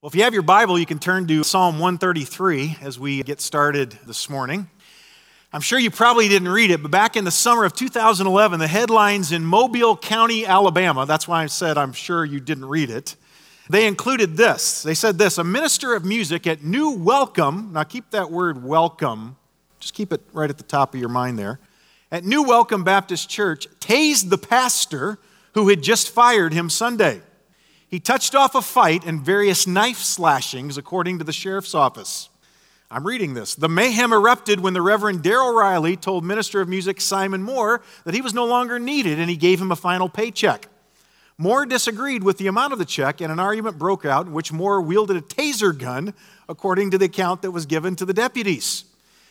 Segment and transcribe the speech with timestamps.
[0.00, 3.40] Well, if you have your Bible, you can turn to Psalm 133 as we get
[3.40, 4.70] started this morning.
[5.52, 8.68] I'm sure you probably didn't read it, but back in the summer of 2011, the
[8.68, 13.16] headlines in Mobile County, Alabama, that's why I said I'm sure you didn't read it,
[13.68, 14.84] they included this.
[14.84, 19.36] They said this A minister of music at New Welcome, now keep that word welcome,
[19.80, 21.58] just keep it right at the top of your mind there.
[22.12, 25.18] At New Welcome Baptist Church, tased the pastor
[25.54, 27.20] who had just fired him Sunday.
[27.88, 32.28] He touched off a fight and various knife slashings, according to the sheriff's office.
[32.90, 33.54] I'm reading this.
[33.54, 38.14] The mayhem erupted when the Reverend Daryl Riley told Minister of Music Simon Moore that
[38.14, 40.68] he was no longer needed and he gave him a final paycheck.
[41.36, 44.52] Moore disagreed with the amount of the check and an argument broke out in which
[44.52, 46.14] Moore wielded a taser gun,
[46.48, 48.84] according to the account that was given to the deputies.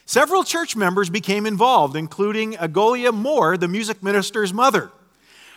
[0.06, 4.92] Several church members became involved, including Agolia Moore, the music minister's mother.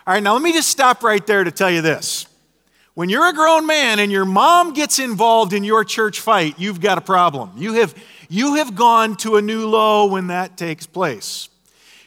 [0.07, 2.27] All right, now let me just stop right there to tell you this.
[3.01, 6.83] When you're a grown man and your mom gets involved in your church fight, you've
[6.83, 7.51] got a problem.
[7.57, 7.95] You have,
[8.29, 11.49] you have gone to a new low when that takes place.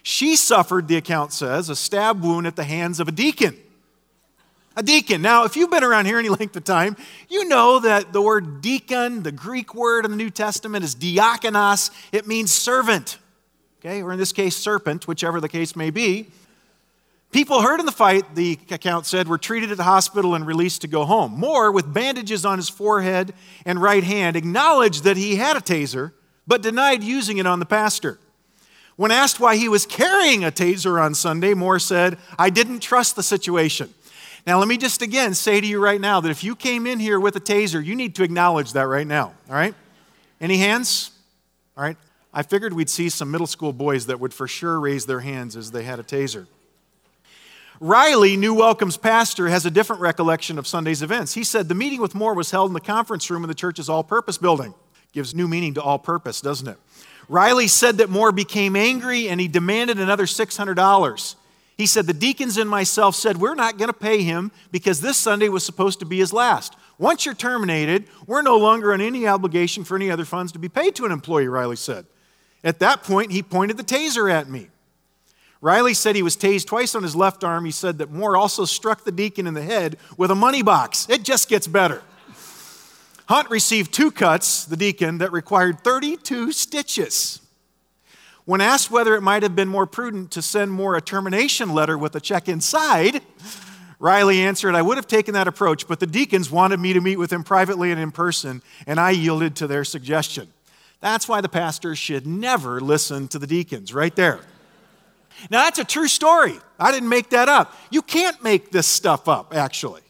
[0.03, 3.57] She suffered, the account says, a stab wound at the hands of a deacon.
[4.75, 5.23] A deacon.
[5.23, 6.95] Now, if you've been around here any length of time,
[7.27, 11.89] you know that the word deacon, the Greek word in the New Testament, is diakonos.
[12.11, 13.17] It means servant,
[13.79, 16.27] okay, or in this case, serpent, whichever the case may be.
[17.33, 20.81] People hurt in the fight, the account said, were treated at the hospital and released
[20.81, 21.31] to go home.
[21.31, 23.33] Moore, with bandages on his forehead
[23.65, 26.11] and right hand, acknowledged that he had a taser,
[26.45, 28.19] but denied using it on the pastor.
[28.97, 33.15] When asked why he was carrying a taser on Sunday, Moore said, I didn't trust
[33.15, 33.91] the situation.
[34.45, 36.99] Now, let me just again say to you right now that if you came in
[36.99, 39.73] here with a taser, you need to acknowledge that right now, all right?
[40.39, 41.09] Any hands?
[41.75, 41.97] All right?
[42.31, 45.55] I figured we'd see some middle school boys that would for sure raise their hands
[45.55, 46.45] as they had a taser.
[47.83, 51.33] Riley, New Welcome's pastor, has a different recollection of Sunday's events.
[51.33, 53.89] He said the meeting with Moore was held in the conference room in the church's
[53.89, 54.73] all purpose building.
[55.11, 56.77] Gives new meaning to all purpose, doesn't it?
[57.27, 61.35] Riley said that Moore became angry and he demanded another $600.
[61.75, 65.17] He said, The deacons and myself said, We're not going to pay him because this
[65.17, 66.77] Sunday was supposed to be his last.
[66.97, 70.69] Once you're terminated, we're no longer on any obligation for any other funds to be
[70.69, 72.05] paid to an employee, Riley said.
[72.63, 74.69] At that point, he pointed the taser at me.
[75.63, 77.63] Riley said he was tased twice on his left arm.
[77.63, 81.07] He said that Moore also struck the deacon in the head with a money box.
[81.09, 82.01] It just gets better.
[83.29, 87.39] Hunt received two cuts, the deacon, that required 32 stitches.
[88.43, 91.97] When asked whether it might have been more prudent to send Moore a termination letter
[91.97, 93.21] with a check inside,
[93.99, 97.15] Riley answered, I would have taken that approach, but the deacons wanted me to meet
[97.15, 100.51] with him privately and in person, and I yielded to their suggestion.
[100.99, 104.41] That's why the pastor should never listen to the deacons, right there.
[105.49, 106.59] Now, that's a true story.
[106.79, 107.75] I didn't make that up.
[107.89, 110.01] You can't make this stuff up, actually.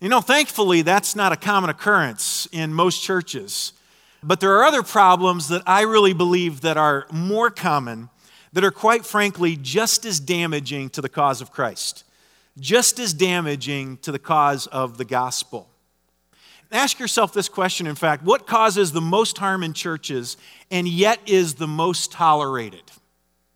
[0.00, 3.72] You know, thankfully, that's not a common occurrence in most churches.
[4.22, 8.10] But there are other problems that I really believe that are more common
[8.52, 12.04] that are quite frankly just as damaging to the cause of Christ,
[12.58, 15.68] just as damaging to the cause of the gospel.
[16.72, 20.36] Ask yourself this question, in fact what causes the most harm in churches
[20.70, 22.82] and yet is the most tolerated?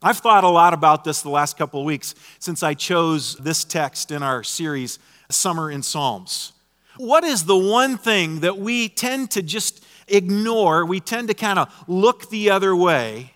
[0.03, 3.63] I've thought a lot about this the last couple of weeks since I chose this
[3.63, 4.97] text in our series,
[5.29, 6.53] Summer in Psalms.
[6.97, 10.87] What is the one thing that we tend to just ignore?
[10.87, 13.33] We tend to kind of look the other way,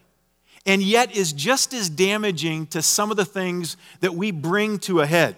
[0.66, 5.02] and yet is just as damaging to some of the things that we bring to
[5.02, 5.36] a head.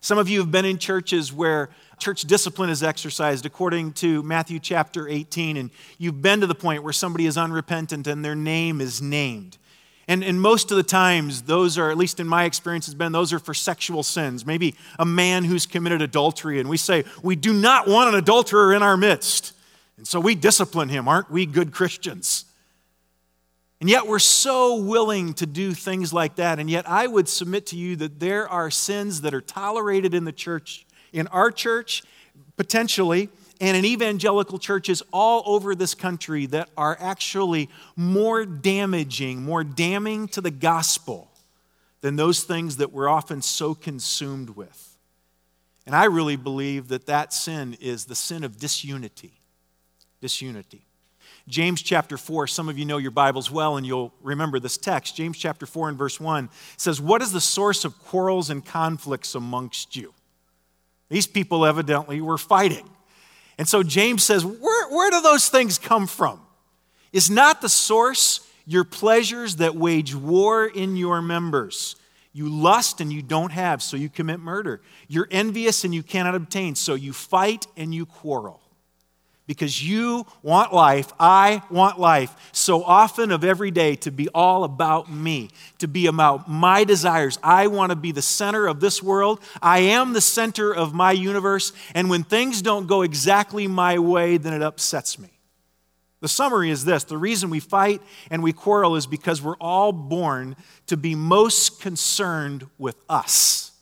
[0.00, 4.60] Some of you have been in churches where church discipline is exercised according to Matthew
[4.60, 8.80] chapter 18, and you've been to the point where somebody is unrepentant and their name
[8.80, 9.58] is named.
[10.06, 13.12] And, and most of the times, those are, at least in my experience, has been
[13.12, 14.44] those are for sexual sins.
[14.44, 18.74] Maybe a man who's committed adultery, and we say, we do not want an adulterer
[18.74, 19.54] in our midst.
[19.96, 21.08] And so we discipline him.
[21.08, 22.44] Aren't we good Christians?
[23.80, 26.58] And yet we're so willing to do things like that.
[26.58, 30.24] And yet I would submit to you that there are sins that are tolerated in
[30.24, 32.02] the church, in our church,
[32.56, 33.28] potentially,
[33.60, 40.28] and in evangelical churches all over this country that are actually more damaging, more damning
[40.28, 41.30] to the gospel
[42.00, 44.98] than those things that we're often so consumed with.
[45.86, 49.40] And I really believe that that sin is the sin of disunity.
[50.20, 50.86] Disunity.
[51.46, 55.14] James chapter 4, some of you know your Bibles well and you'll remember this text.
[55.14, 56.48] James chapter 4 and verse 1
[56.78, 60.14] says, What is the source of quarrels and conflicts amongst you?
[61.10, 62.88] These people evidently were fighting.
[63.58, 66.40] And so James says, where, where do those things come from?
[67.12, 71.96] Is not the source your pleasures that wage war in your members?
[72.32, 74.80] You lust and you don't have, so you commit murder.
[75.06, 78.60] You're envious and you cannot obtain, so you fight and you quarrel.
[79.46, 84.64] Because you want life, I want life, so often of every day to be all
[84.64, 87.38] about me, to be about my desires.
[87.42, 89.40] I want to be the center of this world.
[89.60, 94.38] I am the center of my universe, and when things don't go exactly my way,
[94.38, 95.28] then it upsets me.
[96.20, 98.00] The summary is this the reason we fight
[98.30, 100.56] and we quarrel is because we're all born
[100.86, 103.72] to be most concerned with us.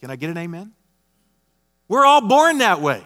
[0.00, 0.74] Can I get an amen?
[1.88, 3.02] We're all born that way.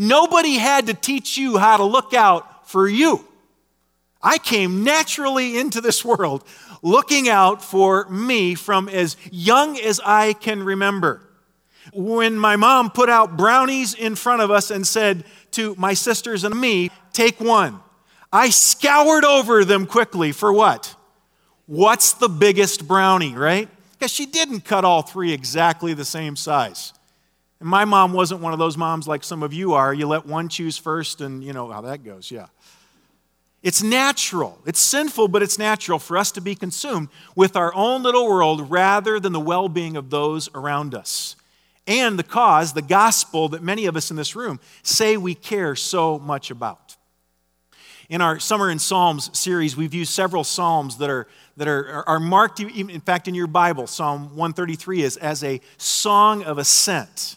[0.00, 3.24] Nobody had to teach you how to look out for you.
[4.22, 6.44] I came naturally into this world
[6.82, 11.22] looking out for me from as young as I can remember.
[11.92, 16.44] When my mom put out brownies in front of us and said to my sisters
[16.44, 17.80] and me, Take one,
[18.32, 20.94] I scoured over them quickly for what?
[21.66, 23.68] What's the biggest brownie, right?
[23.92, 26.92] Because she didn't cut all three exactly the same size.
[27.60, 29.92] And my mom wasn't one of those moms like some of you are.
[29.92, 32.46] You let one choose first, and you know how that goes, yeah.
[33.62, 34.58] It's natural.
[34.66, 38.70] It's sinful, but it's natural for us to be consumed with our own little world
[38.70, 41.34] rather than the well being of those around us.
[41.86, 45.74] And the cause, the gospel that many of us in this room say we care
[45.74, 46.96] so much about.
[48.08, 51.26] In our Summer in Psalms series, we've used several Psalms that are,
[51.56, 56.44] that are, are marked, in fact, in your Bible, Psalm 133 is as a song
[56.44, 57.36] of ascent.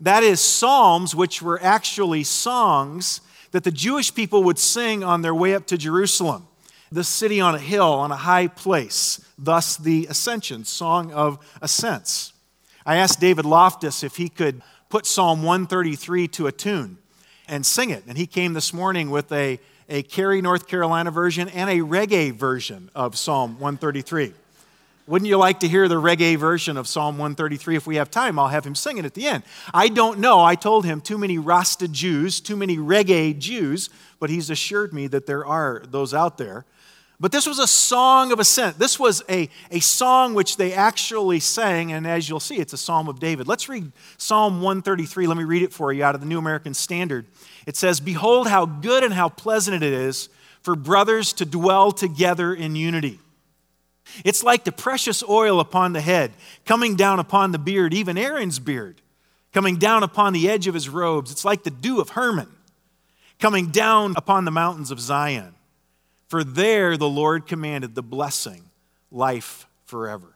[0.00, 3.20] That is, psalms, which were actually songs
[3.50, 6.46] that the Jewish people would sing on their way up to Jerusalem,
[6.90, 12.32] the city on a hill, on a high place, thus the ascension, song of ascents.
[12.86, 16.98] I asked David Loftus if he could put Psalm 133 to a tune
[17.46, 21.48] and sing it, and he came this morning with a, a Cary, North Carolina version
[21.48, 24.32] and a reggae version of Psalm 133.
[25.10, 27.74] Wouldn't you like to hear the reggae version of Psalm 133?
[27.74, 29.42] If we have time, I'll have him sing it at the end.
[29.74, 30.40] I don't know.
[30.40, 33.90] I told him too many Rasta Jews, too many reggae Jews,
[34.20, 36.64] but he's assured me that there are those out there.
[37.18, 38.78] But this was a song of ascent.
[38.78, 42.78] This was a, a song which they actually sang, and as you'll see, it's a
[42.78, 43.48] Psalm of David.
[43.48, 45.26] Let's read Psalm 133.
[45.26, 47.26] Let me read it for you out of the New American Standard.
[47.66, 50.28] It says, Behold, how good and how pleasant it is
[50.62, 53.18] for brothers to dwell together in unity.
[54.24, 56.32] It's like the precious oil upon the head,
[56.64, 59.00] coming down upon the beard, even Aaron's beard,
[59.52, 61.30] coming down upon the edge of his robes.
[61.30, 62.48] It's like the dew of Hermon,
[63.38, 65.54] coming down upon the mountains of Zion.
[66.28, 68.62] For there the Lord commanded the blessing,
[69.10, 70.34] life forever.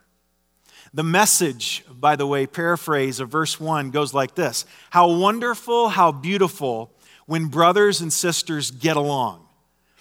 [0.93, 6.13] The message, by the way, paraphrase of verse 1 goes like this How wonderful, how
[6.13, 6.93] beautiful
[7.27, 9.47] when brothers and sisters get along,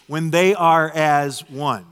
[0.08, 1.86] when they are as one.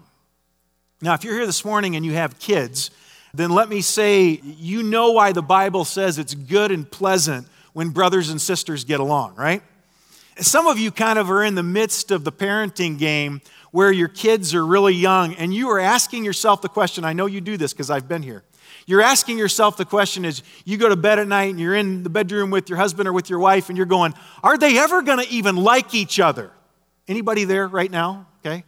[1.01, 2.92] Now, if you're here this morning and you have kids,
[3.33, 7.89] then let me say you know why the Bible says it's good and pleasant when
[7.89, 9.63] brothers and sisters get along, right?
[10.38, 14.09] Some of you kind of are in the midst of the parenting game where your
[14.09, 17.57] kids are really young and you are asking yourself the question I know you do
[17.57, 18.44] this because I've been here.
[18.86, 22.03] You're asking yourself the question as you go to bed at night and you're in
[22.03, 24.13] the bedroom with your husband or with your wife and you're going,
[24.44, 26.51] are they ever going to even like each other?
[27.07, 28.27] Anybody there right now?
[28.45, 28.63] Okay.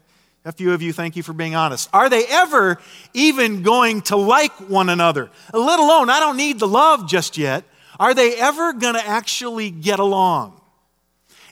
[0.45, 1.89] A few of you, thank you for being honest.
[1.93, 2.77] Are they ever
[3.13, 5.29] even going to like one another?
[5.53, 7.63] Let alone, I don't need the love just yet.
[7.97, 10.59] Are they ever going to actually get along?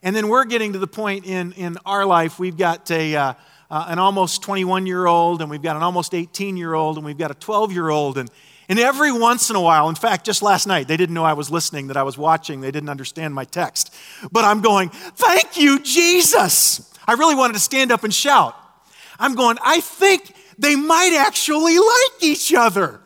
[0.04, 3.34] And then we're getting to the point in, in our life, we've got a, uh,
[3.70, 7.06] uh, an almost 21 year old, and we've got an almost 18 year old, and
[7.06, 8.18] we've got a 12 year old.
[8.18, 8.30] And,
[8.68, 11.34] and every once in a while, in fact, just last night, they didn't know I
[11.34, 13.96] was listening, that I was watching, they didn't understand my text.
[14.34, 16.94] But I'm going, Thank you, Jesus!
[17.08, 18.56] I really wanted to stand up and shout.
[19.22, 23.00] I'm going, I think they might actually like each other.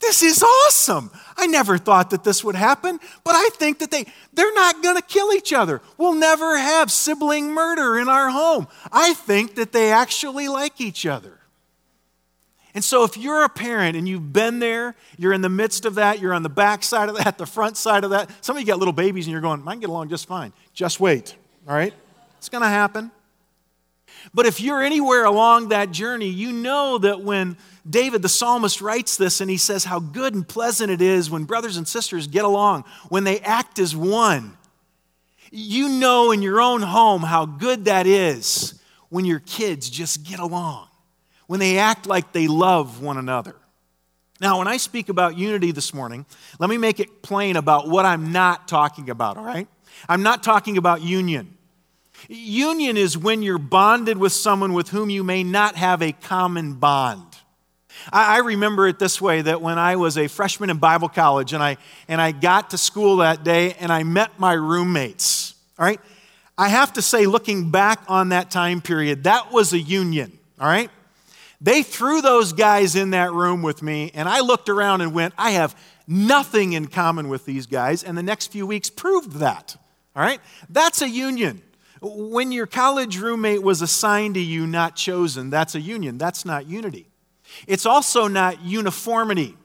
[0.00, 1.10] This is awesome.
[1.36, 4.96] I never thought that this would happen, but I think that they they're not going
[4.96, 5.80] to kill each other.
[5.96, 8.68] We'll never have sibling murder in our home.
[8.92, 11.38] I think that they actually like each other.
[12.74, 15.94] And so if you're a parent and you've been there, you're in the midst of
[15.94, 18.30] that, you're on the back side of that, the front side of that.
[18.44, 20.52] Some of you got little babies and you're going, can get along just fine.
[20.74, 21.34] Just wait.
[21.66, 21.94] All right?
[22.36, 23.10] It's going to happen.
[24.34, 27.56] But if you're anywhere along that journey, you know that when
[27.88, 31.44] David the psalmist writes this and he says how good and pleasant it is when
[31.44, 34.56] brothers and sisters get along, when they act as one.
[35.50, 40.40] You know in your own home how good that is when your kids just get
[40.40, 40.88] along,
[41.46, 43.54] when they act like they love one another.
[44.40, 46.26] Now, when I speak about unity this morning,
[46.58, 49.66] let me make it plain about what I'm not talking about, all right?
[50.08, 51.55] I'm not talking about union.
[52.28, 56.74] Union is when you're bonded with someone with whom you may not have a common
[56.74, 57.22] bond.
[58.12, 61.62] I, remember it this way that when I was a freshman in Bible college and
[61.62, 61.76] I,
[62.08, 66.00] and I got to school that day and I met my roommates, all right?
[66.58, 70.66] I have to say, looking back on that time period, that was a union, all
[70.66, 70.90] right?
[71.60, 75.34] They threw those guys in that room with me, and I looked around and went,
[75.36, 79.76] I have nothing in common with these guys, and the next few weeks proved that,
[80.14, 80.40] all right?
[80.68, 81.62] That's a union.
[82.00, 86.18] When your college roommate was assigned to you, not chosen, that's a union.
[86.18, 87.06] That's not unity.
[87.66, 89.56] It's also not uniformity.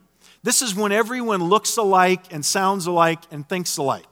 [0.43, 4.05] This is when everyone looks alike and sounds alike and thinks alike.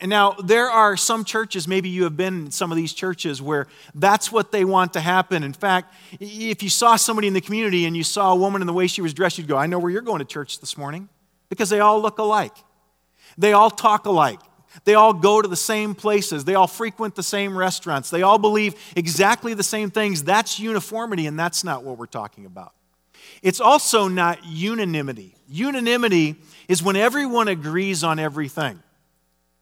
[0.00, 3.40] And now, there are some churches, maybe you have been in some of these churches,
[3.40, 5.44] where that's what they want to happen.
[5.44, 8.66] In fact, if you saw somebody in the community and you saw a woman in
[8.66, 10.76] the way she was dressed, you'd go, I know where you're going to church this
[10.76, 11.08] morning.
[11.48, 12.56] Because they all look alike,
[13.38, 14.40] they all talk alike.
[14.84, 16.44] They all go to the same places.
[16.44, 18.10] They all frequent the same restaurants.
[18.10, 20.24] They all believe exactly the same things.
[20.24, 22.72] That's uniformity, and that's not what we're talking about.
[23.42, 25.34] It's also not unanimity.
[25.48, 26.36] Unanimity
[26.68, 28.82] is when everyone agrees on everything.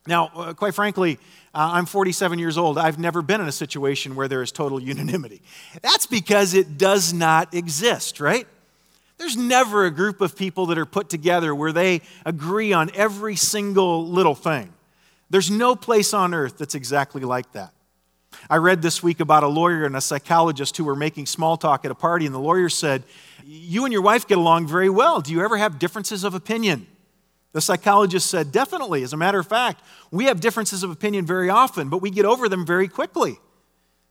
[0.07, 1.19] Now, uh, quite frankly,
[1.55, 2.77] uh, I'm 47 years old.
[2.77, 5.41] I've never been in a situation where there is total unanimity.
[5.83, 8.47] That's because it does not exist, right?
[9.17, 13.37] There's never a group of people that are put together where they agree on every
[13.37, 14.74] single little thing.
[15.31, 17.73] There's no place on earth that's exactly like that.
[18.51, 21.85] I read this week about a lawyer and a psychologist who were making small talk
[21.85, 23.05] at a party, and the lawyer said,
[23.45, 25.21] You and your wife get along very well.
[25.21, 26.87] Do you ever have differences of opinion?
[27.53, 29.03] The psychologist said, Definitely.
[29.03, 32.25] As a matter of fact, we have differences of opinion very often, but we get
[32.25, 33.39] over them very quickly.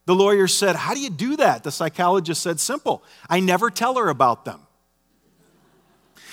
[0.06, 1.62] The lawyer said, How do you do that?
[1.62, 3.04] The psychologist said, Simple.
[3.28, 4.60] I never tell her about them.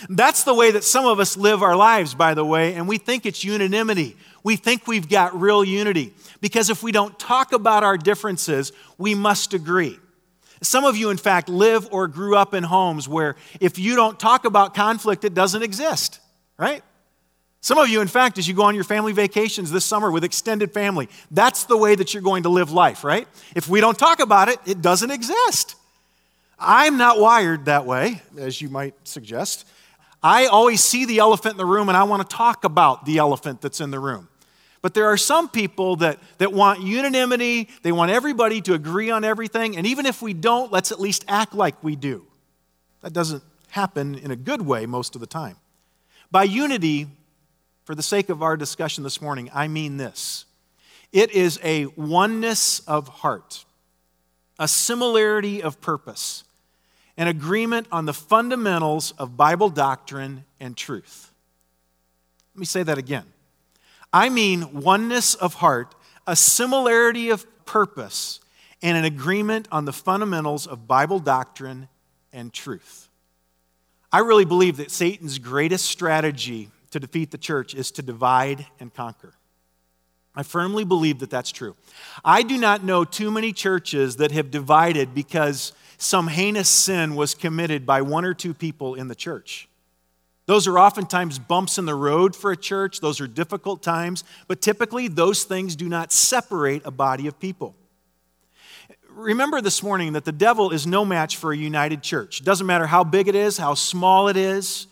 [0.10, 2.98] That's the way that some of us live our lives, by the way, and we
[2.98, 4.18] think it's unanimity.
[4.44, 6.14] We think we've got real unity.
[6.40, 10.00] Because if we don't talk about our differences, we must agree.
[10.62, 14.20] Some of you, in fact, live or grew up in homes where if you don't
[14.20, 16.20] talk about conflict, it doesn't exist,
[16.58, 16.84] right?
[17.62, 20.24] Some of you, in fact, as you go on your family vacations this summer with
[20.24, 23.28] extended family, that's the way that you're going to live life, right?
[23.56, 25.76] If we don't talk about it, it doesn't exist.
[26.58, 29.68] I'm not wired that way, as you might suggest.
[30.24, 33.18] I always see the elephant in the room and I want to talk about the
[33.18, 34.28] elephant that's in the room.
[34.82, 39.24] But there are some people that, that want unanimity, they want everybody to agree on
[39.24, 42.26] everything, and even if we don't, let's at least act like we do.
[43.02, 45.56] That doesn't happen in a good way most of the time.
[46.32, 47.08] By unity,
[47.84, 50.46] for the sake of our discussion this morning, I mean this
[51.12, 53.66] it is a oneness of heart,
[54.58, 56.46] a similarity of purpose,
[57.18, 61.34] an agreement on the fundamentals of Bible doctrine and truth.
[62.56, 63.26] Let me say that again.
[64.14, 65.96] I mean oneness of heart,
[66.28, 68.40] a similarity of purpose,
[68.82, 71.88] and an agreement on the fundamentals of Bible doctrine
[72.34, 73.10] and truth.
[74.12, 78.94] I really believe that Satan's greatest strategy to defeat the church is to divide and
[78.94, 79.34] conquer.
[80.36, 81.76] I firmly believe that that's true.
[82.24, 87.36] I do not know too many churches that have divided because some heinous sin was
[87.36, 89.68] committed by one or two people in the church.
[90.52, 94.62] Those are oftentimes bumps in the road for a church, those are difficult times, but
[94.62, 97.74] typically those things do not separate a body of people.
[99.08, 102.42] Remember this morning that the devil is no match for a united church.
[102.42, 104.88] It doesn't matter how big it is, how small it is,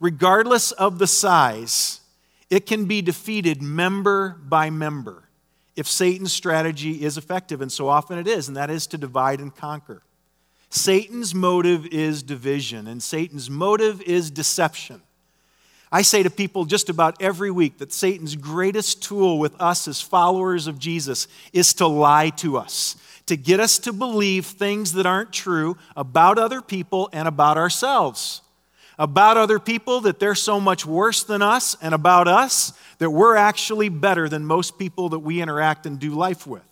[0.00, 2.00] regardless of the size,
[2.50, 5.28] it can be defeated member by member
[5.76, 9.38] if Satan's strategy is effective, and so often it is, and that is to divide
[9.38, 10.02] and conquer.
[10.70, 15.02] Satan's motive is division, and Satan's motive is deception.
[15.94, 20.00] I say to people just about every week that Satan's greatest tool with us as
[20.00, 22.96] followers of Jesus is to lie to us,
[23.26, 28.42] to get us to believe things that aren't true about other people and about ourselves
[28.98, 33.36] about other people that they're so much worse than us, and about us that we're
[33.36, 36.62] actually better than most people that we interact and do life with.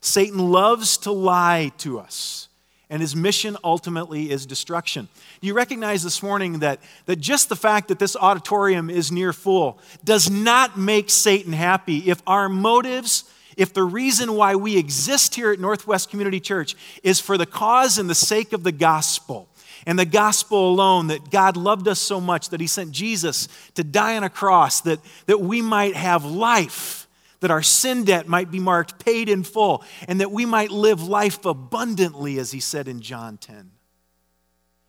[0.00, 2.48] Satan loves to lie to us,
[2.92, 5.08] and his mission ultimately is destruction.
[5.40, 9.78] You recognize this morning that, that just the fact that this auditorium is near full
[10.04, 13.24] does not make Satan happy if our motives
[13.56, 17.98] if the reason why we exist here at Northwest Community Church is for the cause
[17.98, 19.46] and the sake of the gospel,
[19.86, 23.84] and the gospel alone that God loved us so much that he sent Jesus to
[23.84, 27.01] die on a cross that, that we might have life,
[27.42, 31.02] that our sin debt might be marked paid in full, and that we might live
[31.02, 33.72] life abundantly, as he said in John 10.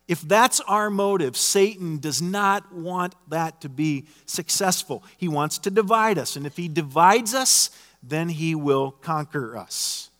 [0.06, 5.02] If that's our motive, Satan does not want that to be successful.
[5.16, 6.36] He wants to divide us.
[6.36, 7.70] And if he divides us,
[8.02, 10.10] then he will conquer us.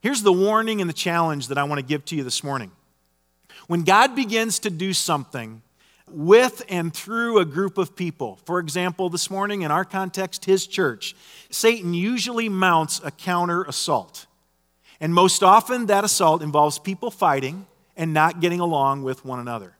[0.00, 2.70] Here's the warning and the challenge that I want to give to you this morning.
[3.66, 5.60] When God begins to do something,
[6.10, 8.38] with and through a group of people.
[8.44, 11.16] For example, this morning in our context, his church,
[11.50, 14.26] Satan usually mounts a counter assault.
[15.00, 19.74] And most often, that assault involves people fighting and not getting along with one another.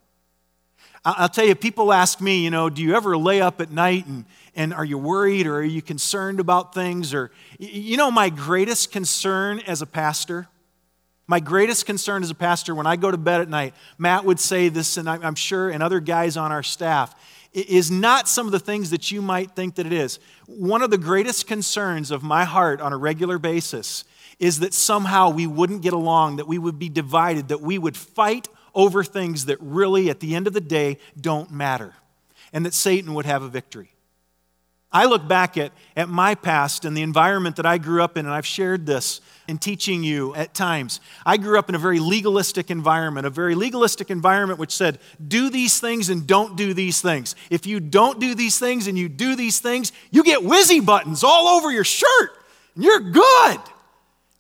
[1.05, 4.07] I'll tell you, people ask me, you know, do you ever lay up at night
[4.07, 4.25] and,
[4.57, 7.15] and are you worried or are you concerned about things?
[7.15, 7.31] Or,
[7.61, 10.49] you know, my greatest concern as a pastor,
[11.27, 14.39] my greatest concern as a pastor when I go to bed at night, Matt would
[14.39, 17.15] say this, and I'm sure, and other guys on our staff,
[17.53, 20.19] is not some of the things that you might think that it is.
[20.47, 24.05] One of the greatest concerns of my heart on a regular basis
[24.39, 27.97] is that somehow we wouldn't get along, that we would be divided, that we would
[27.97, 31.95] fight over things that really, at the end of the day, don't matter,
[32.53, 33.96] and that Satan would have a victory.
[34.97, 38.25] I look back at, at my past and the environment that I grew up in,
[38.25, 41.01] and I've shared this in teaching you at times.
[41.27, 44.99] I grew up in a very legalistic environment, a very legalistic environment which said,
[45.29, 47.37] do these things and don't do these things.
[47.51, 51.23] If you don't do these things and you do these things, you get whizzy buttons
[51.23, 52.31] all over your shirt,
[52.75, 53.61] and you're good.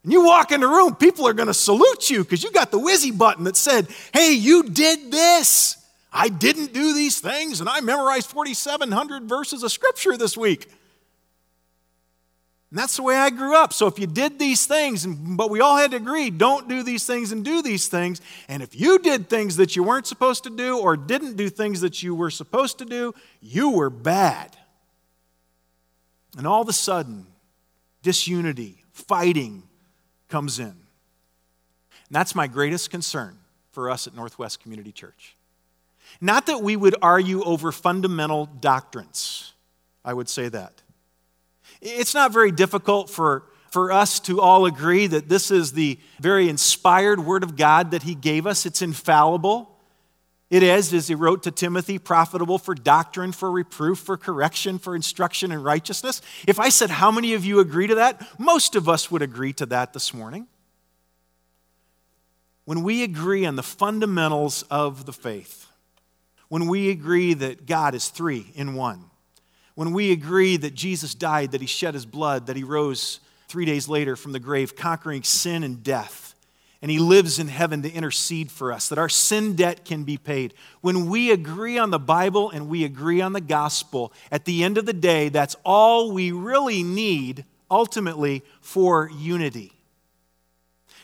[0.04, 2.70] And you walk in the room, people are going to salute you because you got
[2.70, 5.76] the whizzy button that said, hey, you did this.
[6.16, 10.66] I didn't do these things, and I memorized 4,700 verses of scripture this week.
[12.70, 13.74] And that's the way I grew up.
[13.74, 17.06] So if you did these things, but we all had to agree, don't do these
[17.06, 18.22] things and do these things.
[18.48, 21.82] And if you did things that you weren't supposed to do or didn't do things
[21.82, 24.56] that you were supposed to do, you were bad.
[26.38, 27.26] And all of a sudden,
[28.02, 29.64] disunity, fighting,
[30.28, 30.64] comes in.
[30.64, 30.76] And
[32.10, 33.36] that's my greatest concern
[33.70, 35.35] for us at Northwest Community Church.
[36.20, 39.52] Not that we would argue over fundamental doctrines,
[40.04, 40.82] I would say that.
[41.82, 46.48] It's not very difficult for, for us to all agree that this is the very
[46.48, 48.66] inspired Word of God that He gave us.
[48.66, 49.76] It's infallible.
[50.48, 54.94] It is, as he wrote to Timothy, profitable for doctrine, for reproof, for correction, for
[54.94, 56.22] instruction in righteousness.
[56.46, 58.24] If I said, How many of you agree to that?
[58.38, 60.46] Most of us would agree to that this morning.
[62.64, 65.65] When we agree on the fundamentals of the faith,
[66.48, 69.04] when we agree that God is three in one,
[69.74, 73.64] when we agree that Jesus died, that he shed his blood, that he rose three
[73.64, 76.34] days later from the grave, conquering sin and death,
[76.82, 80.16] and He lives in heaven to intercede for us, that our sin debt can be
[80.16, 80.54] paid.
[80.80, 84.78] When we agree on the Bible and we agree on the gospel, at the end
[84.78, 89.72] of the day, that's all we really need ultimately for unity.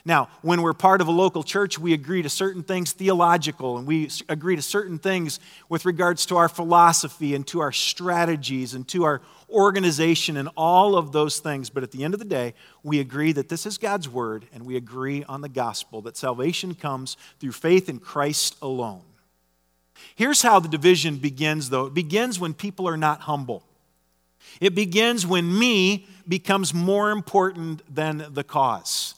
[0.04, 3.86] Now, when we're part of a local church, we agree to certain things theological, and
[3.86, 5.38] we agree to certain things
[5.68, 10.96] with regards to our philosophy and to our strategies and to our organization and all
[10.96, 11.70] of those things.
[11.70, 14.66] But at the end of the day, we agree that this is God's word, and
[14.66, 19.02] we agree on the gospel that salvation comes through faith in Christ alone.
[20.16, 23.62] Here's how the division begins, though it begins when people are not humble.
[24.60, 29.14] It begins when me becomes more important than the cause.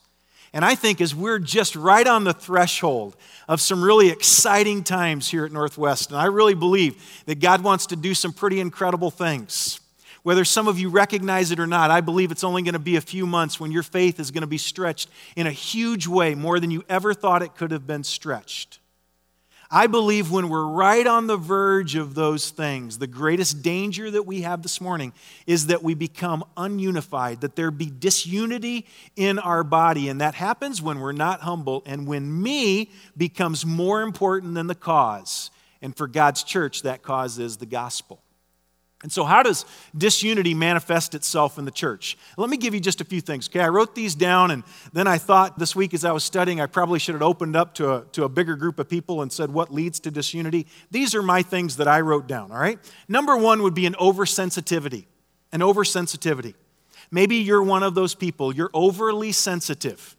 [0.54, 3.16] And I think as we're just right on the threshold
[3.48, 7.86] of some really exciting times here at Northwest, and I really believe that God wants
[7.86, 9.80] to do some pretty incredible things.
[10.22, 12.94] Whether some of you recognize it or not, I believe it's only going to be
[12.94, 16.36] a few months when your faith is going to be stretched in a huge way,
[16.36, 18.78] more than you ever thought it could have been stretched.
[19.74, 24.22] I believe when we're right on the verge of those things, the greatest danger that
[24.22, 25.12] we have this morning
[25.48, 30.08] is that we become ununified, that there be disunity in our body.
[30.08, 34.76] And that happens when we're not humble and when me becomes more important than the
[34.76, 35.50] cause.
[35.82, 38.23] And for God's church, that cause is the gospel.
[39.04, 42.16] And so, how does disunity manifest itself in the church?
[42.38, 43.50] Let me give you just a few things.
[43.50, 44.64] Okay, I wrote these down, and
[44.94, 47.74] then I thought this week as I was studying, I probably should have opened up
[47.74, 50.66] to a, to a bigger group of people and said, What leads to disunity?
[50.90, 52.78] These are my things that I wrote down, all right?
[53.06, 55.04] Number one would be an oversensitivity.
[55.52, 56.54] An oversensitivity.
[57.10, 60.16] Maybe you're one of those people, you're overly sensitive.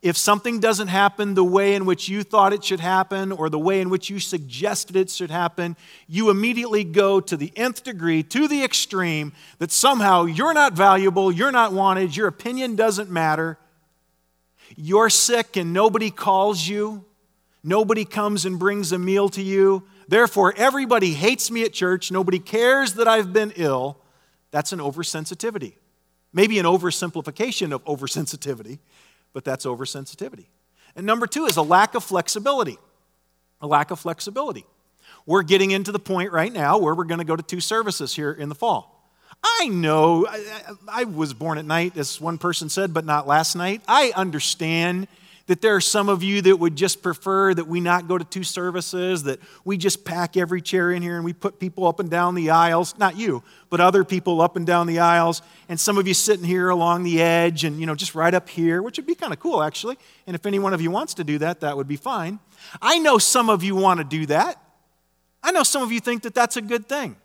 [0.00, 3.58] If something doesn't happen the way in which you thought it should happen or the
[3.58, 8.22] way in which you suggested it should happen, you immediately go to the nth degree,
[8.22, 13.58] to the extreme, that somehow you're not valuable, you're not wanted, your opinion doesn't matter.
[14.76, 17.04] You're sick and nobody calls you,
[17.64, 19.82] nobody comes and brings a meal to you.
[20.06, 23.98] Therefore, everybody hates me at church, nobody cares that I've been ill.
[24.52, 25.74] That's an oversensitivity.
[26.32, 28.78] Maybe an oversimplification of oversensitivity
[29.38, 30.46] but that's oversensitivity.
[30.96, 32.76] And number two is a lack of flexibility.
[33.60, 34.66] A lack of flexibility.
[35.26, 38.16] We're getting into the point right now where we're going to go to two services
[38.16, 39.08] here in the fall.
[39.44, 43.54] I know, I, I, was born at night, as one person said, but not last
[43.54, 43.80] night.
[43.86, 45.06] I understand
[45.48, 48.24] that there are some of you that would just prefer that we not go to
[48.24, 52.00] two services, that we just pack every chair in here and we put people up
[52.00, 52.94] and down the aisles.
[52.98, 55.40] Not you, but other people up and down the aisles.
[55.70, 58.48] And some of you sitting here along the edge and, you know, just right up
[58.48, 59.98] here, which would be kind of cool, actually.
[60.26, 62.40] And if any one of you wants to do that, that would be fine.
[62.82, 64.62] I know some of you want to do that.
[65.42, 67.16] I know some of you think that that's a good thing.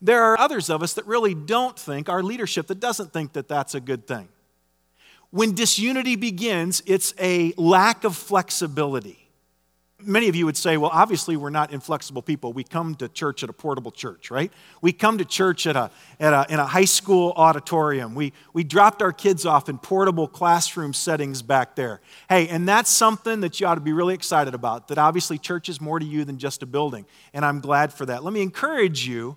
[0.00, 3.48] There are others of us that really don't think, our leadership that doesn't think that
[3.48, 4.28] that's a good thing.
[5.34, 9.18] When disunity begins, it's a lack of flexibility.
[10.00, 12.52] Many of you would say, well, obviously, we're not inflexible people.
[12.52, 14.52] We come to church at a portable church, right?
[14.80, 18.14] We come to church at a, at a, in a high school auditorium.
[18.14, 22.00] We, we dropped our kids off in portable classroom settings back there.
[22.28, 25.68] Hey, and that's something that you ought to be really excited about, that obviously church
[25.68, 27.06] is more to you than just a building.
[27.32, 28.22] And I'm glad for that.
[28.22, 29.36] Let me encourage you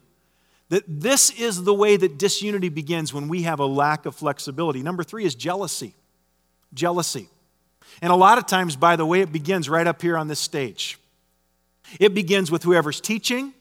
[0.69, 4.83] that this is the way that disunity begins when we have a lack of flexibility.
[4.83, 5.93] Number three is jealousy.
[6.73, 7.29] Jealousy.
[8.01, 10.39] And a lot of times, by the way, it begins right up here on this
[10.39, 10.99] stage.
[11.99, 13.53] It begins with whoever's teaching,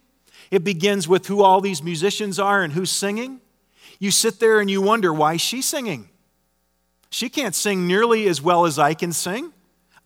[0.51, 3.41] it begins with who all these musicians are and who's singing.
[3.99, 6.09] You sit there and you wonder, why is she singing?
[7.11, 9.53] She can't sing nearly as well as I can sing.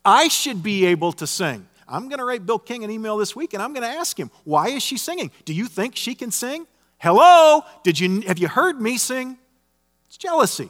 [0.05, 1.67] I should be able to sing.
[1.87, 4.17] I'm going to write Bill King an email this week and I'm going to ask
[4.17, 5.29] him, why is she singing?
[5.45, 6.65] Do you think she can sing?
[7.01, 7.63] Hello?
[7.81, 9.39] Did you, have you heard me sing?
[10.05, 10.69] It's jealousy.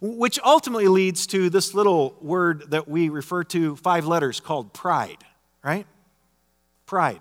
[0.00, 5.18] Which ultimately leads to this little word that we refer to, five letters, called pride,
[5.62, 5.86] right?
[6.86, 7.20] Pride.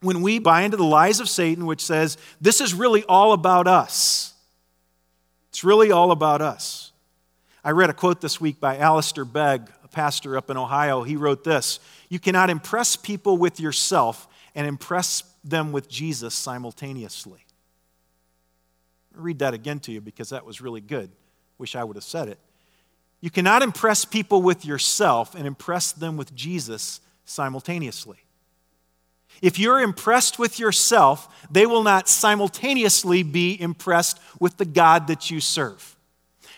[0.00, 3.66] When we buy into the lies of Satan, which says, this is really all about
[3.66, 4.34] us,
[5.48, 6.92] it's really all about us.
[7.64, 11.02] I read a quote this week by Alistair Begg, a pastor up in Ohio.
[11.02, 17.44] He wrote this You cannot impress people with yourself and impress them with Jesus simultaneously.
[19.14, 21.10] Read that again to you because that was really good.
[21.58, 22.38] Wish I would have said it.
[23.20, 28.18] You cannot impress people with yourself and impress them with Jesus simultaneously.
[29.42, 35.30] If you're impressed with yourself, they will not simultaneously be impressed with the God that
[35.30, 35.96] you serve.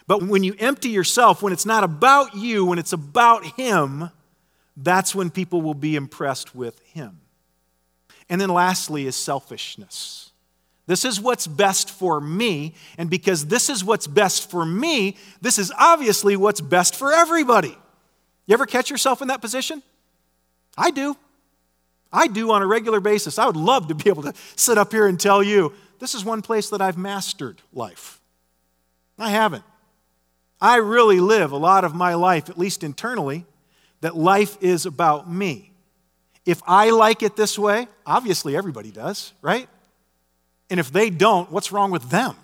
[0.07, 4.11] But when you empty yourself, when it's not about you, when it's about Him,
[4.77, 7.21] that's when people will be impressed with Him.
[8.29, 10.31] And then lastly is selfishness.
[10.87, 15.59] This is what's best for me, and because this is what's best for me, this
[15.59, 17.77] is obviously what's best for everybody.
[18.47, 19.83] You ever catch yourself in that position?
[20.79, 21.15] I do.
[22.11, 23.39] I do on a regular basis.
[23.39, 26.25] I would love to be able to sit up here and tell you this is
[26.25, 28.19] one place that I've mastered life.
[29.19, 29.65] I haven't.
[30.59, 33.45] I really live a lot of my life, at least internally,
[34.01, 35.68] that life is about me.
[36.49, 39.69] If I like it this way, obviously everybody does, right?
[40.71, 42.37] And if they don't, what's wrong with them?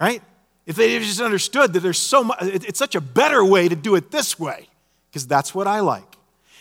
[0.00, 0.22] Right?
[0.64, 3.96] If they just understood that there's so much, it's such a better way to do
[3.96, 4.68] it this way,
[5.08, 6.04] because that's what I like.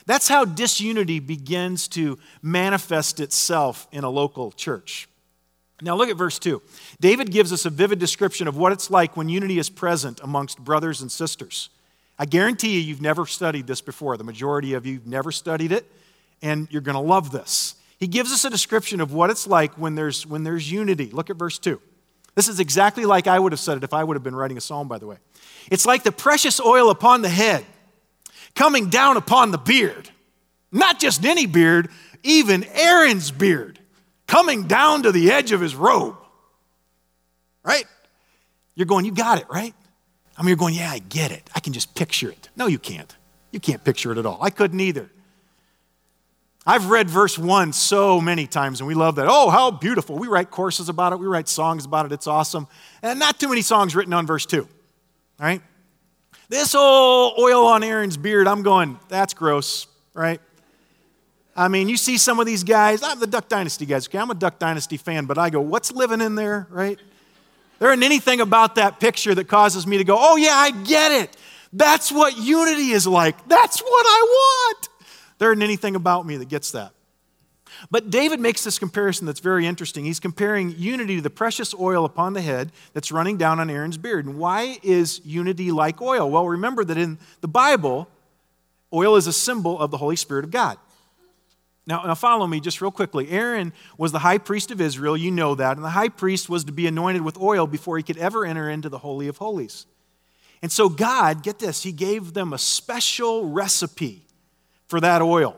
[0.08, 5.08] That's how disunity begins to manifest itself in a local church.
[5.84, 6.64] Now, look at verse 2.
[7.00, 10.58] David gives us a vivid description of what it's like when unity is present amongst
[10.58, 11.70] brothers and sisters.
[12.18, 14.18] I guarantee you, you've never studied this before.
[14.18, 15.86] The majority of you have never studied it
[16.42, 17.76] and you're going to love this.
[17.98, 21.10] He gives us a description of what it's like when there's, when there's unity.
[21.12, 21.82] Look at verse 2.
[22.36, 24.58] This is exactly like I would have said it if I would have been writing
[24.58, 25.18] a psalm, by the way.
[25.70, 27.66] It's like the precious oil upon the head
[28.56, 30.10] coming down upon the beard.
[30.72, 31.90] Not just any beard,
[32.24, 33.80] even Aaron's beard
[34.28, 36.16] coming down to the edge of his robe.
[37.64, 37.86] Right?
[38.76, 39.74] You're going, you got it, right?
[40.38, 41.50] I mean, you're going, yeah, I get it.
[41.54, 42.48] I can just picture it.
[42.56, 43.14] No, you can't.
[43.52, 44.40] You can't picture it at all.
[44.42, 45.10] I couldn't either.
[46.66, 49.28] I've read verse 1 so many times, and we love that.
[49.30, 50.18] Oh, how beautiful.
[50.18, 52.12] We write courses about it, we write songs about it.
[52.12, 52.68] It's awesome.
[53.02, 54.68] And not too many songs written on verse 2,
[55.40, 55.62] right?
[56.50, 60.42] This whole oil on Aaron's beard, I'm going, that's gross, right?
[61.56, 64.18] I mean, you see some of these guys, I'm the Duck Dynasty guys, okay?
[64.18, 67.00] I'm a Duck Dynasty fan, but I go, what's living in there, right?
[67.80, 71.12] There isn't anything about that picture that causes me to go, oh, yeah, I get
[71.12, 71.38] it.
[71.72, 73.48] That's what unity is like.
[73.48, 74.90] That's what I want.
[75.40, 76.92] There isn't anything about me that gets that.
[77.92, 80.06] But David makes this comparison that's very interesting.
[80.06, 83.98] He's comparing unity to the precious oil upon the head that's running down on Aaron's
[83.98, 84.26] beard.
[84.26, 86.30] And why is unity like oil?
[86.30, 88.08] Well, remember that in the Bible,
[88.94, 90.78] oil is a symbol of the Holy Spirit of God.
[91.88, 93.32] Now, now, follow me just real quickly.
[93.32, 96.66] Aaron was the high priest of Israel, you know that, and the high priest was
[96.66, 99.88] to be anointed with oil before he could ever enter into the Holy of Holies.
[100.62, 104.29] And so, God, get this, he gave them a special recipe
[104.90, 105.58] for that oil.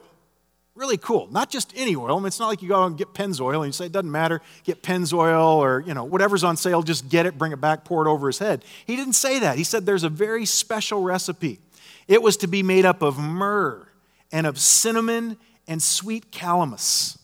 [0.75, 1.27] Really cool.
[1.31, 2.15] Not just any oil.
[2.15, 3.91] I mean, it's not like you go out and get Pennzoil and you say it
[3.91, 4.41] doesn't matter.
[4.63, 6.81] Get Pennzoil or you know whatever's on sale.
[6.81, 8.63] Just get it, bring it back, pour it over his head.
[8.85, 9.57] He didn't say that.
[9.57, 11.59] He said there's a very special recipe.
[12.07, 13.87] It was to be made up of myrrh
[14.31, 17.17] and of cinnamon and sweet calamus.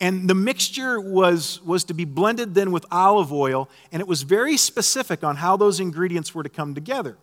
[0.00, 4.22] And the mixture was, was to be blended then with olive oil, and it was
[4.22, 7.16] very specific on how those ingredients were to come together.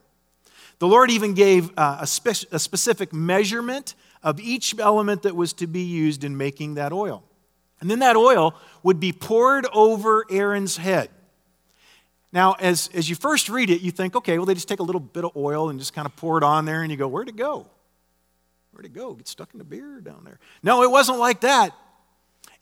[0.79, 5.53] The Lord even gave uh, a, spe- a specific measurement of each element that was
[5.53, 7.23] to be used in making that oil.
[7.79, 11.09] And then that oil would be poured over Aaron's head.
[12.31, 14.83] Now, as, as you first read it, you think, okay, well, they just take a
[14.83, 17.07] little bit of oil and just kind of pour it on there, and you go,
[17.07, 17.67] where'd it go?
[18.71, 19.13] Where'd it go?
[19.13, 20.39] Get stuck in the beard down there.
[20.61, 21.73] No, it wasn't like that.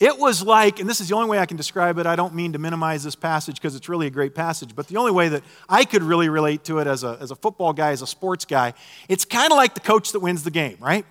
[0.03, 2.05] It was like, and this is the only way I can describe it.
[2.05, 4.97] I don't mean to minimize this passage because it's really a great passage, but the
[4.97, 7.91] only way that I could really relate to it as a, as a football guy,
[7.91, 8.73] as a sports guy,
[9.07, 11.05] it's kind of like the coach that wins the game, right?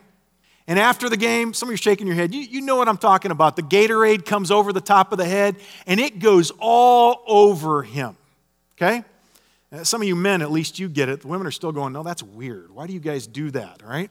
[0.67, 2.35] And after the game, some of you are shaking your head.
[2.35, 3.57] You, you know what I'm talking about.
[3.57, 8.15] The Gatorade comes over the top of the head and it goes all over him.
[8.77, 9.05] Okay?
[9.85, 11.23] Some of you men, at least you get it.
[11.23, 12.71] The women are still going, no, that's weird.
[12.71, 13.83] Why do you guys do that?
[13.83, 14.11] All right?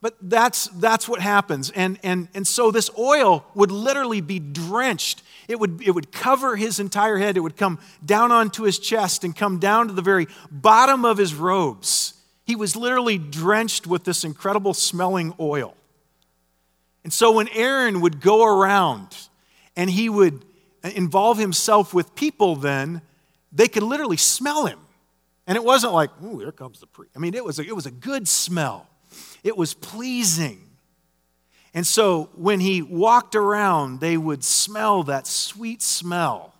[0.00, 1.70] But that's, that's what happens.
[1.70, 5.22] And, and, and so this oil would literally be drenched.
[5.48, 7.36] It would, it would cover his entire head.
[7.36, 11.18] It would come down onto his chest and come down to the very bottom of
[11.18, 12.14] his robes.
[12.44, 15.74] He was literally drenched with this incredible smelling oil.
[17.02, 19.16] And so when Aaron would go around
[19.76, 20.44] and he would
[20.82, 23.02] involve himself with people, then
[23.50, 24.78] they could literally smell him.
[25.46, 27.12] And it wasn't like, ooh, here comes the priest.
[27.16, 28.86] I mean, it was a, it was a good smell.
[29.48, 30.60] It was pleasing.
[31.72, 36.52] And so when he walked around, they would smell that sweet smell.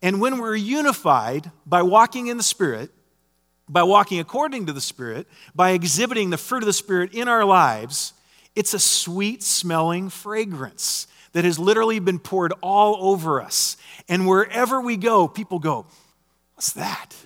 [0.00, 2.92] And when we're unified by walking in the Spirit,
[3.68, 7.44] by walking according to the Spirit, by exhibiting the fruit of the Spirit in our
[7.44, 8.12] lives,
[8.54, 13.76] it's a sweet smelling fragrance that has literally been poured all over us.
[14.08, 15.86] And wherever we go, people go,
[16.54, 17.16] What's that?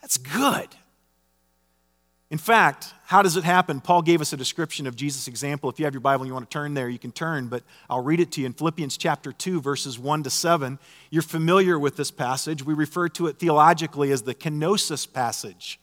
[0.00, 0.68] That's good.
[2.30, 3.80] In fact, how does it happen?
[3.80, 5.68] Paul gave us a description of Jesus' example.
[5.68, 7.62] If you have your Bible and you want to turn there, you can turn, but
[7.90, 10.78] I'll read it to you in Philippians chapter 2, verses 1 to 7.
[11.10, 12.64] You're familiar with this passage.
[12.64, 15.78] We refer to it theologically as the kenosis passage.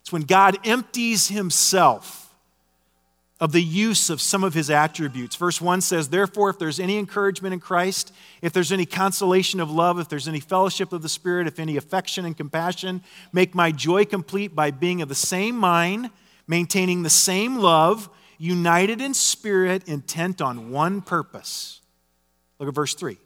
[0.00, 2.34] It's when God empties himself
[3.40, 5.36] of the use of some of his attributes.
[5.36, 9.70] Verse 1 says, Therefore, if there's any encouragement in Christ, if there's any consolation of
[9.70, 13.02] love, if there's any fellowship of the Spirit, if any affection and compassion,
[13.34, 16.10] make my joy complete by being of the same mind,
[16.46, 21.80] maintaining the same love, united in spirit, intent on one purpose.
[22.58, 23.18] Look at verse 3.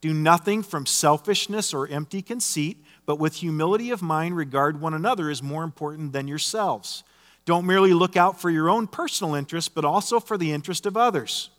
[0.00, 5.28] Do nothing from selfishness or empty conceit, but with humility of mind regard one another
[5.30, 7.02] as more important than yourselves.
[7.44, 10.96] Don't merely look out for your own personal interest, but also for the interest of
[10.96, 11.50] others.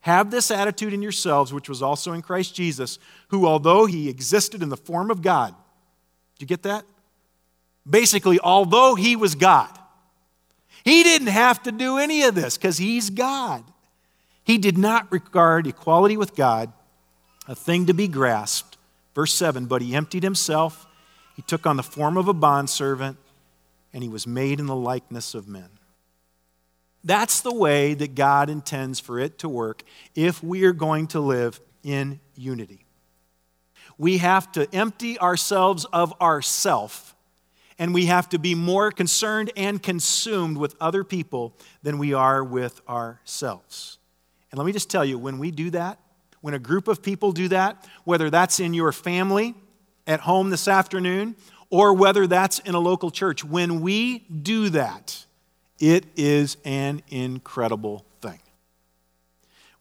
[0.00, 4.62] Have this attitude in yourselves, which was also in Christ Jesus, who, although he existed
[4.62, 5.54] in the form of God,
[6.38, 6.84] do you get that?
[7.88, 9.78] Basically, although he was God,
[10.84, 13.64] he didn't have to do any of this because he's God.
[14.44, 16.72] He did not regard equality with God
[17.48, 18.76] a thing to be grasped.
[19.14, 20.86] Verse 7 But he emptied himself,
[21.34, 23.16] he took on the form of a bondservant
[23.92, 25.68] and he was made in the likeness of men.
[27.04, 29.82] That's the way that God intends for it to work
[30.14, 32.86] if we are going to live in unity.
[33.98, 37.13] We have to empty ourselves of ourself,
[37.78, 42.42] and we have to be more concerned and consumed with other people than we are
[42.42, 43.98] with ourselves.
[44.50, 45.98] And let me just tell you, when we do that,
[46.40, 49.54] when a group of people do that, whether that's in your family,
[50.06, 51.34] at home this afternoon,
[51.70, 55.24] or whether that's in a local church, when we do that,
[55.80, 58.38] it is an incredible thing.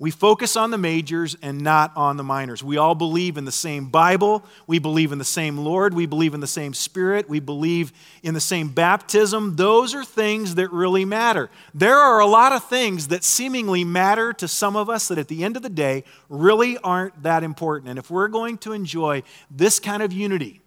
[0.04, 2.62] We focus on the majors and not on the minors.
[2.62, 4.44] We all believe in the same Bible.
[4.68, 5.94] We believe in the same Lord.
[5.94, 7.30] We believe in the same Spirit.
[7.30, 9.56] We believe in the same baptism.
[9.56, 11.50] Those are things that really matter.
[11.74, 15.30] There are a lot of things that seemingly matter to some of us that at
[15.30, 17.90] the end of the day really aren't that important.
[17.90, 20.60] And if we're going to enjoy this kind of unity,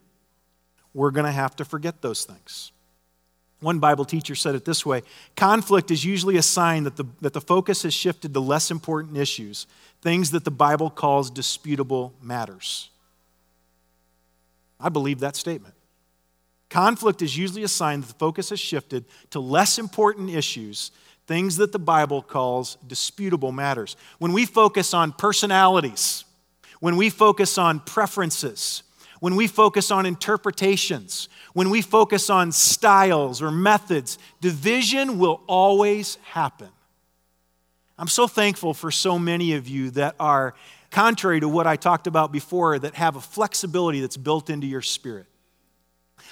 [0.95, 2.73] we're going to have to forget those things.
[3.61, 5.03] One Bible teacher said it this way
[5.35, 9.17] conflict is usually a sign that the, that the focus has shifted to less important
[9.17, 9.67] issues,
[10.03, 12.91] things that the Bible calls disputable matters.
[14.79, 15.75] I believe that statement.
[16.69, 20.91] Conflict is usually a sign that the focus has shifted to less important issues,
[21.27, 23.97] things that the Bible calls disputable matters.
[24.19, 26.25] When we focus on personalities,
[26.81, 28.83] when we focus on preferences,
[29.21, 36.17] when we focus on interpretations, when we focus on styles or methods, division will always
[36.25, 36.69] happen.
[37.99, 40.55] I'm so thankful for so many of you that are
[40.91, 44.83] contrary to what I talked about before, that have a flexibility that's built into your
[44.83, 45.27] spirit.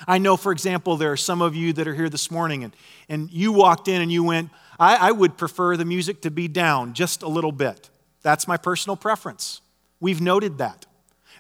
[0.07, 2.75] I know, for example, there are some of you that are here this morning and,
[3.09, 6.49] and you walked in and you went, I, I would prefer the music to be
[6.49, 7.91] down just a little bit.
[8.23, 9.61] That's my personal preference.
[10.01, 10.87] We've noted that.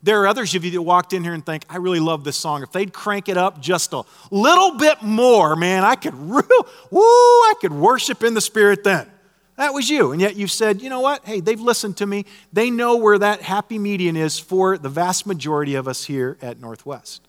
[0.04, 2.36] There are others of you that walked in here and think, I really love this
[2.36, 2.62] song.
[2.62, 7.00] If they'd crank it up just a little bit more, man, I could, real, woo,
[7.00, 9.10] I could worship in the Spirit then.
[9.56, 10.12] That was you.
[10.12, 11.24] And yet you've said, you know what?
[11.24, 12.26] Hey, they've listened to me.
[12.52, 16.60] They know where that happy median is for the vast majority of us here at
[16.60, 17.22] Northwest.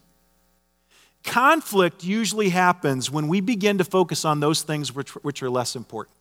[1.23, 5.77] Conflict usually happens when we begin to focus on those things which, which are less
[5.77, 6.14] important.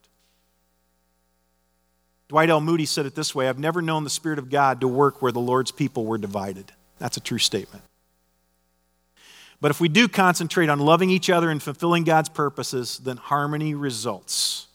[2.27, 2.61] Dwight L.
[2.61, 5.31] Moody said it this way I've never known the Spirit of God to work where
[5.31, 6.71] the Lord's people were divided.
[6.97, 7.83] That's a true statement.
[9.61, 13.73] But if we do concentrate on loving each other and fulfilling God's purposes, then harmony
[13.73, 14.67] results.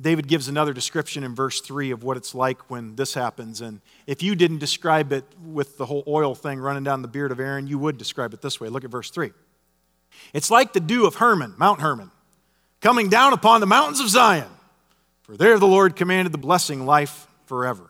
[0.00, 3.60] David gives another description in verse 3 of what it's like when this happens.
[3.60, 7.32] And if you didn't describe it with the whole oil thing running down the beard
[7.32, 8.68] of Aaron, you would describe it this way.
[8.68, 9.32] Look at verse 3.
[10.32, 12.10] It's like the dew of Hermon, Mount Hermon,
[12.80, 14.48] coming down upon the mountains of Zion.
[15.30, 17.88] For there the Lord commanded the blessing, life forever.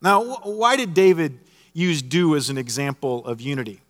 [0.00, 1.40] Now, why did David
[1.74, 3.82] use dew as an example of unity?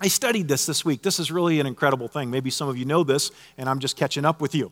[0.00, 1.02] I studied this this week.
[1.02, 2.30] This is really an incredible thing.
[2.30, 4.70] Maybe some of you know this, and I'm just catching up with you.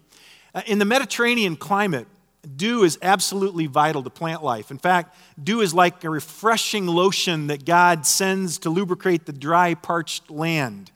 [0.55, 2.07] Uh, in the Mediterranean climate,
[2.55, 4.71] dew is absolutely vital to plant life.
[4.71, 9.75] In fact, dew is like a refreshing lotion that God sends to lubricate the dry,
[9.75, 10.93] parched land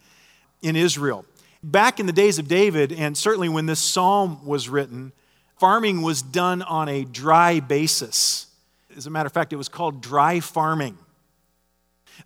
[0.62, 1.24] in Israel.
[1.64, 5.10] Back in the days of David, and certainly when this psalm was written,
[5.58, 8.46] farming was done on a dry basis.
[8.96, 10.98] As a matter of fact, it was called dry farming.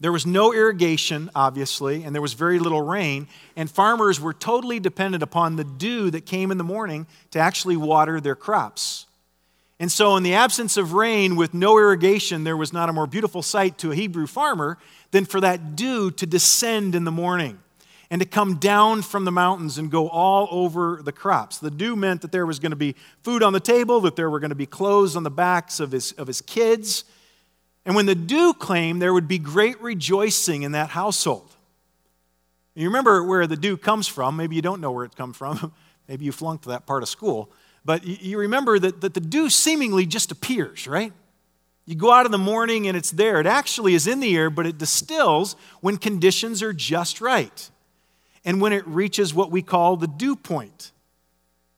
[0.01, 4.81] There was no irrigation, obviously, and there was very little rain, and farmers were totally
[4.81, 9.07] dependent upon the dew that came in the morning to actually water their crops.
[9.79, 13.07] And so, in the absence of rain with no irrigation, there was not a more
[13.07, 14.79] beautiful sight to a Hebrew farmer
[15.11, 17.59] than for that dew to descend in the morning
[18.13, 21.57] and to come down from the mountains and go all over the crops.
[21.57, 24.29] The dew meant that there was going to be food on the table, that there
[24.29, 27.05] were going to be clothes on the backs of his, of his kids,
[27.87, 31.57] and when the dew came, there would be great rejoicing in that household.
[32.75, 34.37] You remember where the dew comes from.
[34.37, 35.73] Maybe you don't know where it comes from.
[36.07, 37.51] Maybe you flunked that part of school.
[37.83, 41.15] But you remember that, that the dew seemingly just appears, right?
[41.87, 43.41] You go out in the morning and it's there.
[43.41, 47.71] It actually is in the air, but it distills when conditions are just right
[48.45, 50.93] and when it reaches what we call the dew point.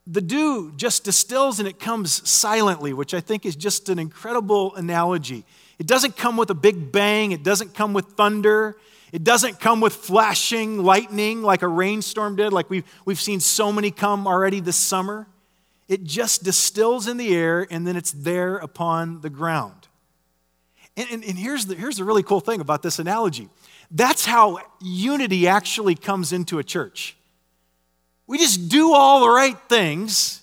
[0.07, 4.75] The dew just distills and it comes silently, which I think is just an incredible
[4.75, 5.45] analogy.
[5.79, 8.77] It doesn't come with a big bang, it doesn't come with thunder,
[9.11, 13.71] it doesn't come with flashing lightning like a rainstorm did, like we've, we've seen so
[13.71, 15.27] many come already this summer.
[15.87, 19.87] It just distills in the air and then it's there upon the ground.
[20.97, 23.49] And, and, and here's, the, here's the really cool thing about this analogy
[23.91, 27.15] that's how unity actually comes into a church.
[28.25, 30.41] We just do all the right things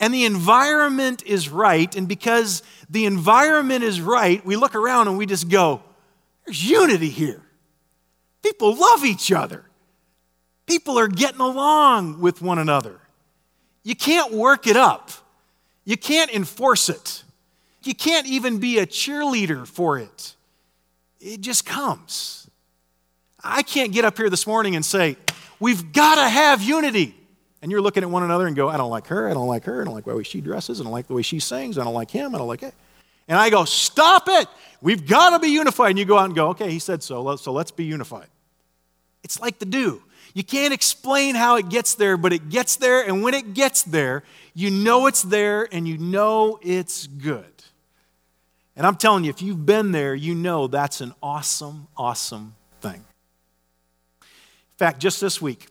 [0.00, 5.18] and the environment is right, and because the environment is right, we look around and
[5.18, 5.82] we just go,
[6.46, 7.42] there's unity here.
[8.42, 9.66] People love each other.
[10.64, 12.98] People are getting along with one another.
[13.82, 15.10] You can't work it up.
[15.84, 17.22] You can't enforce it.
[17.82, 20.34] You can't even be a cheerleader for it.
[21.20, 22.48] It just comes.
[23.42, 25.16] I can't get up here this morning and say,
[25.58, 27.14] we've got to have unity
[27.62, 29.64] and you're looking at one another and go, I don't like her, I don't like
[29.64, 31.78] her, I don't like the way she dresses, I don't like the way she sings,
[31.78, 32.74] I don't like him, I don't like it.
[33.28, 34.48] And I go, Stop it!
[34.80, 35.90] We've got to be unified.
[35.90, 38.28] And you go out and go, Okay, he said so, so let's be unified.
[39.22, 40.02] It's like the dew.
[40.32, 43.82] You can't explain how it gets there, but it gets there, and when it gets
[43.82, 44.22] there,
[44.54, 47.59] you know it's there and you know it's good.
[48.80, 52.94] And I'm telling you, if you've been there, you know that's an awesome, awesome thing.
[54.22, 55.66] In fact, just this week,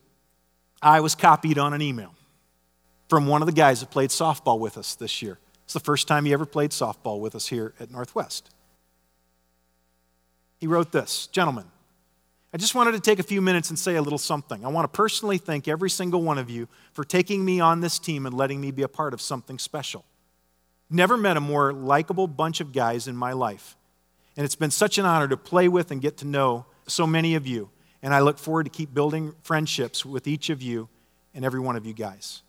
[0.79, 2.13] I was copied on an email
[3.07, 5.39] from one of the guys that played softball with us this year.
[5.63, 8.51] It's the first time he ever played softball with us here at Northwest.
[10.59, 11.65] He wrote this Gentlemen,
[12.53, 14.63] I just wanted to take a few minutes and say a little something.
[14.63, 17.97] I want to personally thank every single one of you for taking me on this
[17.97, 20.05] team and letting me be a part of something special.
[20.89, 23.77] Never met a more likable bunch of guys in my life.
[24.35, 27.35] And it's been such an honor to play with and get to know so many
[27.35, 27.69] of you
[28.02, 30.87] and I look forward to keep building friendships with each of you
[31.33, 32.42] and every one of you guys.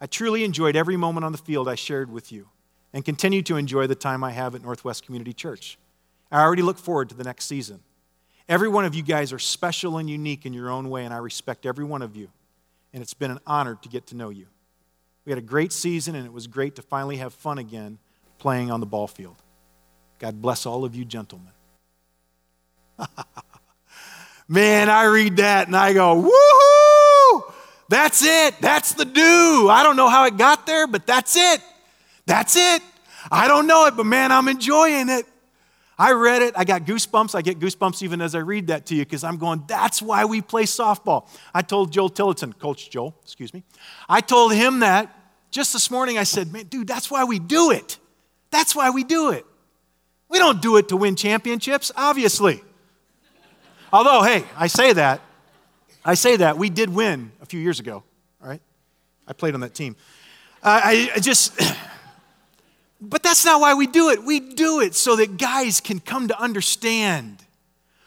[0.00, 2.48] I truly enjoyed every moment on the field I shared with you
[2.92, 5.78] and continue to enjoy the time I have at Northwest Community Church.
[6.30, 7.80] I already look forward to the next season.
[8.48, 11.18] Every one of you guys are special and unique in your own way, and I
[11.18, 12.30] respect every one of you.
[12.92, 14.46] And it's been an honor to get to know you.
[15.30, 17.98] We had a great season, and it was great to finally have fun again
[18.38, 19.36] playing on the ball field.
[20.18, 21.52] God bless all of you gentlemen.
[24.48, 27.54] Man, I read that and I go, woohoo!
[27.88, 28.60] That's it.
[28.60, 29.68] That's the dew.
[29.70, 31.60] I don't know how it got there, but that's it.
[32.26, 32.82] That's it.
[33.30, 35.26] I don't know it, but man, I'm enjoying it.
[35.96, 36.54] I read it.
[36.56, 37.36] I got goosebumps.
[37.36, 40.24] I get goosebumps even as I read that to you because I'm going, that's why
[40.24, 41.28] we play softball.
[41.54, 43.62] I told Joel Tillotson, Coach Joel, excuse me.
[44.08, 45.18] I told him that
[45.50, 46.18] just this morning.
[46.18, 47.98] I said, man, dude, that's why we do it.
[48.50, 49.46] That's why we do it.
[50.28, 52.62] We don't do it to win championships, obviously.
[53.92, 55.20] Although, hey, I say that.
[56.04, 56.56] I say that.
[56.56, 58.04] We did win a few years ago,
[58.42, 58.62] all right?
[59.26, 59.96] I played on that team.
[60.62, 61.58] Uh, I, I just,
[63.00, 64.22] but that's not why we do it.
[64.22, 67.44] We do it so that guys can come to understand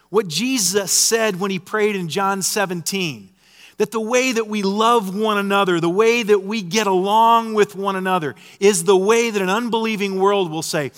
[0.09, 3.32] what Jesus said when he prayed in John 17
[3.77, 7.75] that the way that we love one another, the way that we get along with
[7.75, 10.91] one another, is the way that an unbelieving world will say,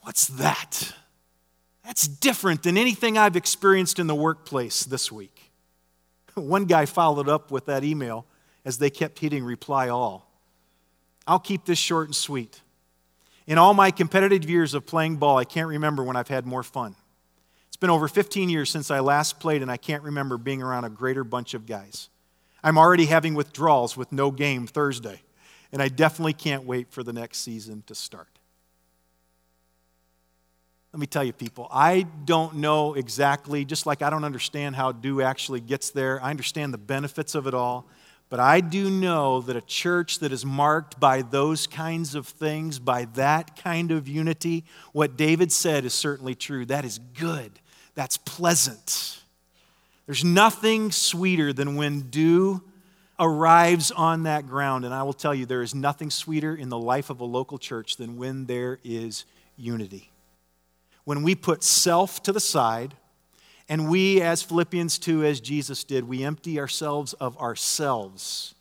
[0.00, 0.92] What's that?
[1.84, 5.50] That's different than anything I've experienced in the workplace this week.
[6.34, 8.26] One guy followed up with that email
[8.64, 10.30] as they kept hitting reply all.
[11.26, 12.60] I'll keep this short and sweet.
[13.46, 16.62] In all my competitive years of playing ball, I can't remember when I've had more
[16.62, 16.96] fun.
[17.84, 20.88] Been over 15 years since I last played, and I can't remember being around a
[20.88, 22.08] greater bunch of guys.
[22.62, 25.20] I'm already having withdrawals with no game Thursday,
[25.70, 28.38] and I definitely can't wait for the next season to start.
[30.94, 34.92] Let me tell you, people, I don't know exactly, just like I don't understand how
[34.92, 36.22] dew actually gets there.
[36.22, 37.86] I understand the benefits of it all.
[38.30, 42.78] But I do know that a church that is marked by those kinds of things,
[42.78, 46.64] by that kind of unity, what David said is certainly true.
[46.64, 47.60] That is good.
[47.94, 49.22] That's pleasant.
[50.06, 52.62] There's nothing sweeter than when dew
[53.18, 54.84] arrives on that ground.
[54.84, 57.58] And I will tell you, there is nothing sweeter in the life of a local
[57.58, 59.24] church than when there is
[59.56, 60.10] unity
[61.04, 62.94] when we put self to the side
[63.68, 68.54] and we, as Philippians 2, as Jesus did, we empty ourselves of ourselves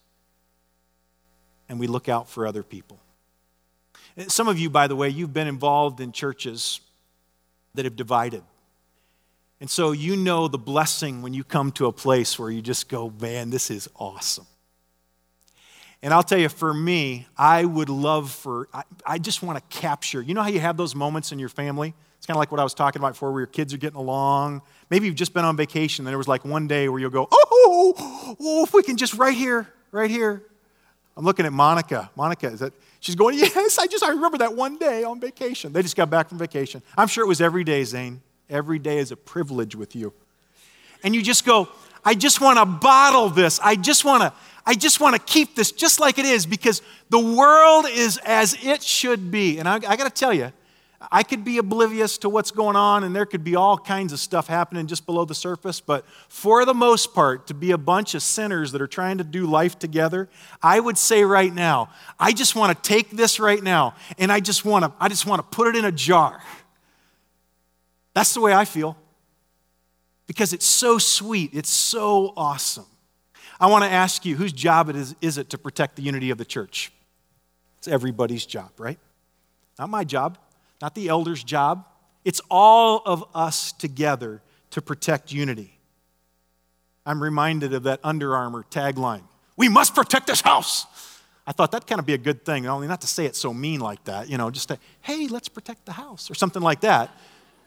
[1.68, 3.00] and we look out for other people.
[4.28, 6.80] Some of you, by the way, you've been involved in churches
[7.74, 8.44] that have divided.
[9.62, 12.90] And so you know the blessing when you come to a place where you just
[12.90, 14.46] go, man, this is awesome.
[16.02, 19.78] And I'll tell you, for me, I would love for, I, I just want to
[19.78, 21.94] capture, you know how you have those moments in your family?
[22.18, 23.98] It's kind of like what I was talking about before, where your kids are getting
[23.98, 24.64] along.
[24.90, 27.30] Maybe you've just been on vacation, and there was like one day where you'll go,
[27.32, 30.44] oh, oh, if we can just right here, right here.
[31.16, 32.10] I'm looking at Monica.
[32.18, 35.72] Monica, is that, she's going, yes, I just, I remember that one day on vacation.
[35.72, 36.82] They just got back from vacation.
[36.98, 38.22] I'm sure it was every day, Zane.
[38.50, 40.14] Every day is a privilege with you.
[41.04, 41.70] And you just go,
[42.06, 43.60] I just want to bottle this.
[43.62, 44.34] I just want to,
[44.66, 48.58] I just want to keep this just like it is because the world is as
[48.64, 49.60] it should be.
[49.60, 50.52] And I, I got to tell you,
[51.12, 54.20] I could be oblivious to what's going on, and there could be all kinds of
[54.20, 55.82] stuff happening just below the surface.
[55.82, 59.24] But for the most part, to be a bunch of sinners that are trying to
[59.24, 60.30] do life together,
[60.62, 61.90] I would say right now,
[62.20, 65.26] I just want to take this right now, and I just want to, I just
[65.26, 66.42] want to put it in a jar.
[68.14, 68.98] That's the way I feel.
[70.28, 72.86] Because it's so sweet, it's so awesome.
[73.60, 76.30] I want to ask you, whose job it is, is it to protect the unity
[76.30, 76.92] of the church?
[77.78, 78.98] It's everybody's job, right?
[79.78, 80.38] Not my job
[80.84, 81.86] not the elder's job.
[82.26, 84.42] It's all of us together
[84.72, 85.80] to protect unity.
[87.06, 89.24] I'm reminded of that Under Armour tagline
[89.56, 90.86] We must protect this house.
[91.48, 93.54] I thought that'd kind of be a good thing, only not to say it so
[93.54, 96.82] mean like that, you know, just to, hey, let's protect the house or something like
[96.82, 97.12] that,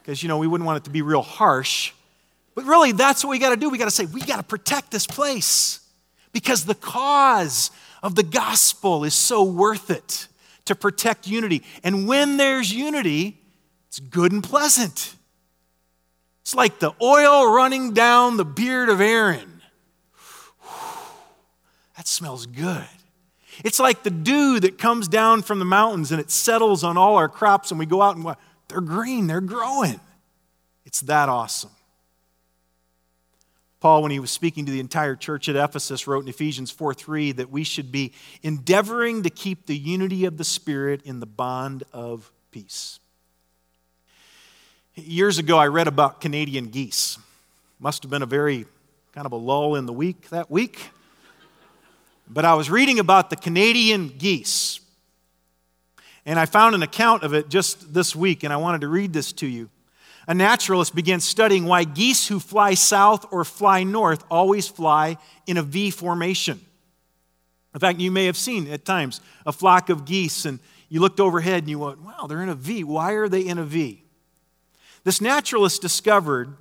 [0.07, 1.93] because, you know, we wouldn't want it to be real harsh.
[2.55, 3.69] But really, that's what we got to do.
[3.69, 5.81] We got to say, we got to protect this place
[6.33, 7.73] because the cause
[8.05, 10.29] of the gospel is so worth it
[10.67, 11.65] to protect unity.
[11.83, 13.41] And when there's unity,
[13.89, 15.17] it's good and pleasant.
[16.43, 19.61] It's like the oil running down the beard of Aaron.
[21.97, 22.87] That smells good.
[23.65, 27.17] It's like the dew that comes down from the mountains and it settles on all
[27.17, 28.25] our crops, and we go out and
[28.69, 30.01] they're green, they're growing.
[30.85, 31.71] It's that awesome.
[33.81, 36.95] Paul, when he was speaking to the entire church at Ephesus, wrote in Ephesians 4
[36.95, 38.12] 3 that we should be
[38.43, 42.99] endeavoring to keep the unity of the Spirit in the bond of peace.
[44.95, 47.19] Years ago, I read about Canadian geese.
[47.79, 48.64] Must have been a very
[49.12, 50.91] kind of a lull in the week that week.
[52.29, 54.81] But I was reading about the Canadian geese.
[56.27, 59.14] And I found an account of it just this week, and I wanted to read
[59.14, 59.70] this to you
[60.29, 65.57] a naturalist began studying why geese who fly south or fly north always fly in
[65.57, 66.61] a V formation.
[67.74, 70.59] In fact, you may have seen at times a flock of geese, and
[70.89, 72.83] you looked overhead and you went, wow, they're in a V.
[72.85, 74.03] Why are they in a V?
[75.05, 76.57] This naturalist discovered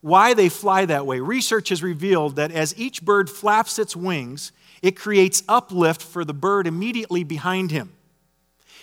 [0.00, 1.20] why they fly that way.
[1.20, 6.32] Research has revealed that as each bird flaps its wings, it creates uplift for the
[6.32, 7.92] bird immediately behind him.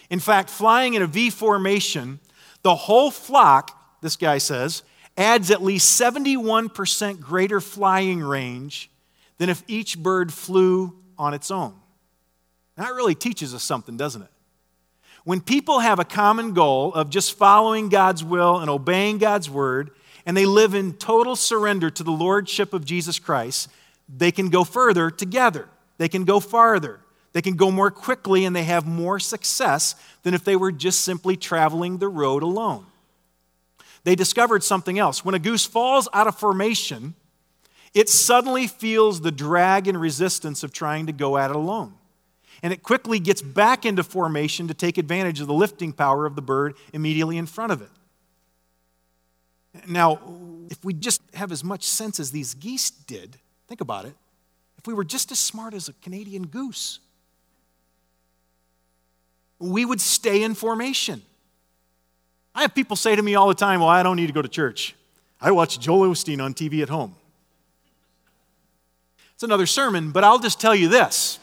[0.10, 2.20] In fact, flying in a V formation,
[2.64, 4.84] the whole flock, this guy says,
[5.18, 8.90] adds at least 71% greater flying range
[9.38, 11.74] than if each bird flew on its own.
[12.76, 14.30] That really teaches us something, doesn't it?
[15.24, 19.92] When people have a common goal of just following God's will and obeying God's word,
[20.26, 23.70] and they live in total surrender to the lordship of Jesus Christ,
[24.08, 25.68] they can go further together.
[25.98, 27.00] They can go farther.
[27.38, 31.02] They can go more quickly and they have more success than if they were just
[31.02, 32.88] simply traveling the road alone.
[34.04, 35.24] They discovered something else.
[35.24, 37.14] When a goose falls out of formation,
[37.94, 41.94] it suddenly feels the drag and resistance of trying to go at it alone.
[42.64, 46.36] And it quickly gets back into formation to take advantage of the lifting power of
[46.36, 47.92] the bird immediately in front of it.
[49.88, 50.20] Now,
[50.72, 54.16] if we just have as much sense as these geese did, think about it.
[54.80, 56.98] If we were just as smart as a Canadian goose,
[59.60, 61.22] we would stay in formation.
[62.54, 64.42] I have people say to me all the time, Well, I don't need to go
[64.42, 64.96] to church.
[65.40, 67.16] I watch Joel Osteen on TV at home.
[69.36, 71.38] It's another sermon, but I'll just tell you this.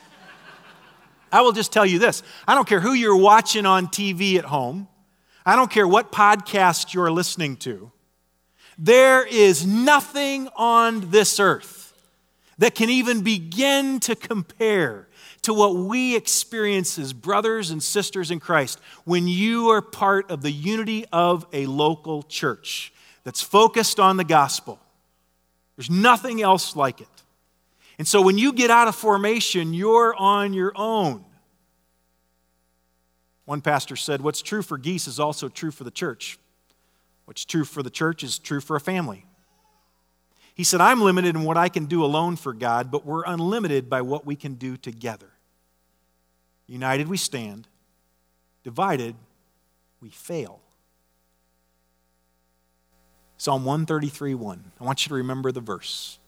[1.30, 2.22] I will just tell you this.
[2.46, 4.88] I don't care who you're watching on TV at home,
[5.46, 7.92] I don't care what podcast you're listening to.
[8.78, 11.92] There is nothing on this earth
[12.58, 15.06] that can even begin to compare
[15.44, 20.42] to what we experience as brothers and sisters in Christ when you are part of
[20.42, 22.92] the unity of a local church
[23.24, 24.78] that's focused on the gospel.
[25.76, 27.08] There's nothing else like it.
[27.98, 31.24] And so when you get out of formation, you're on your own.
[33.44, 36.38] One pastor said, What's true for geese is also true for the church.
[37.24, 39.26] What's true for the church is true for a family.
[40.54, 43.90] He said, I'm limited in what I can do alone for God, but we're unlimited
[43.90, 45.33] by what we can do together.
[46.66, 47.68] United we stand,
[48.62, 49.14] divided
[50.00, 50.60] we fail.
[53.36, 54.72] Psalm 133 1.
[54.80, 56.18] I want you to remember the verse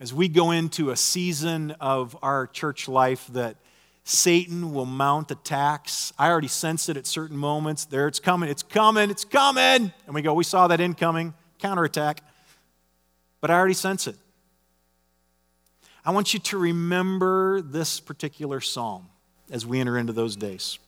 [0.00, 3.56] as we go into a season of our church life that
[4.04, 6.12] Satan will mount attacks.
[6.18, 7.86] I already sense it at certain moments.
[7.86, 9.92] There it's coming, it's coming, it's coming.
[10.06, 12.20] And we go, we saw that incoming, counterattack.
[13.40, 14.16] But I already sense it.
[16.04, 19.08] I want you to remember this particular psalm
[19.50, 20.78] as we enter into those days,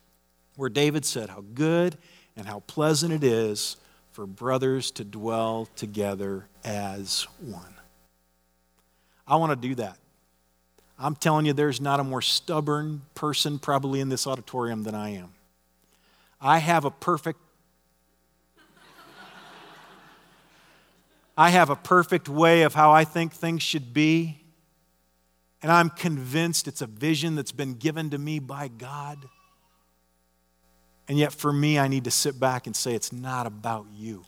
[0.57, 1.97] where David said, How good
[2.37, 3.77] and how pleasant it is
[4.13, 7.75] for brothers to dwell together as one.
[9.27, 9.99] I want to do that.
[10.99, 15.11] I'm telling you, there's not a more stubborn person probably in this auditorium than I
[15.11, 15.35] am.
[16.41, 17.39] I have a perfect
[21.37, 24.41] I have a perfect way of how I think things should be.
[25.63, 29.19] And I'm convinced it's a vision that's been given to me by God.
[31.09, 34.25] And yet, for me, I need to sit back and say, it's not about you.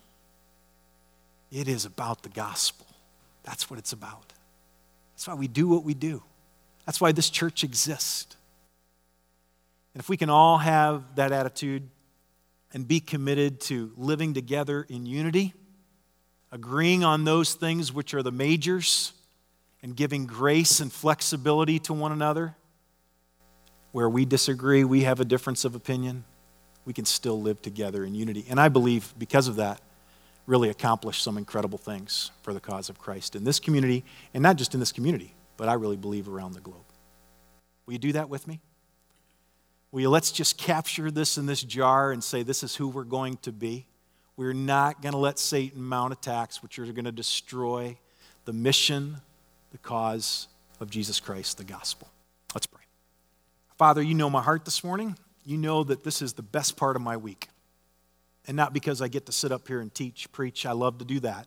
[1.50, 2.86] It is about the gospel.
[3.42, 4.32] That's what it's about.
[5.14, 6.22] That's why we do what we do.
[6.86, 8.36] That's why this church exists.
[9.94, 11.88] And if we can all have that attitude
[12.72, 15.54] and be committed to living together in unity,
[16.52, 19.12] agreeing on those things which are the majors,
[19.82, 22.54] and giving grace and flexibility to one another,
[23.92, 26.24] where we disagree, we have a difference of opinion,
[26.84, 28.44] we can still live together in unity.
[28.48, 29.80] And I believe because of that,
[30.46, 34.56] really accomplish some incredible things for the cause of Christ in this community, and not
[34.56, 36.86] just in this community, but I really believe around the globe.
[37.84, 38.60] Will you do that with me?
[39.92, 43.04] Will you let's just capture this in this jar and say, this is who we're
[43.04, 43.86] going to be?
[44.36, 47.98] We're not going to let Satan mount attacks which are going to destroy
[48.44, 49.18] the mission,
[49.72, 50.48] the cause
[50.80, 52.08] of Jesus Christ, the gospel.
[52.54, 52.82] Let's pray.
[53.76, 55.16] Father, you know my heart this morning.
[55.44, 57.48] You know that this is the best part of my week.
[58.46, 61.04] And not because I get to sit up here and teach, preach, I love to
[61.04, 61.46] do that,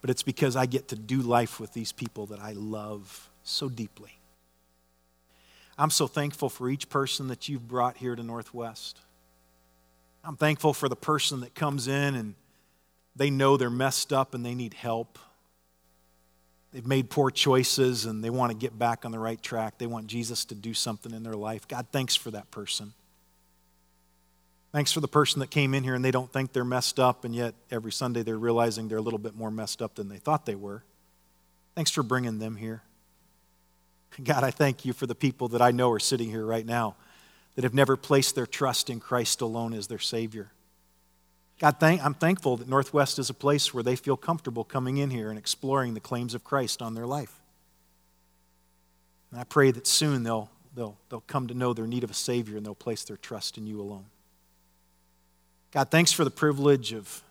[0.00, 3.68] but it's because I get to do life with these people that I love so
[3.68, 4.18] deeply.
[5.76, 8.98] I'm so thankful for each person that you've brought here to Northwest.
[10.24, 12.34] I'm thankful for the person that comes in and
[13.16, 15.18] they know they're messed up and they need help.
[16.72, 19.76] They've made poor choices and they want to get back on the right track.
[19.78, 21.68] They want Jesus to do something in their life.
[21.68, 22.94] God, thanks for that person.
[24.72, 27.26] Thanks for the person that came in here and they don't think they're messed up,
[27.26, 30.16] and yet every Sunday they're realizing they're a little bit more messed up than they
[30.16, 30.82] thought they were.
[31.74, 32.82] Thanks for bringing them here.
[34.24, 36.96] God, I thank you for the people that I know are sitting here right now
[37.54, 40.52] that have never placed their trust in Christ alone as their Savior.
[41.58, 45.10] God, thank, I'm thankful that Northwest is a place where they feel comfortable coming in
[45.10, 47.38] here and exploring the claims of Christ on their life.
[49.30, 52.14] And I pray that soon they'll, they'll, they'll come to know their need of a
[52.14, 54.06] Savior and they'll place their trust in you alone.
[55.70, 57.22] God, thanks for the privilege of,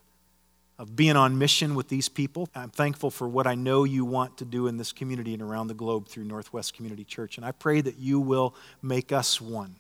[0.80, 2.50] of being on mission with these people.
[2.56, 5.68] I'm thankful for what I know you want to do in this community and around
[5.68, 7.38] the globe through Northwest Community Church.
[7.38, 9.76] And I pray that you will make us one.